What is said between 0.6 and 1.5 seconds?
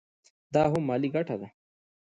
هم مالي ګټه ده.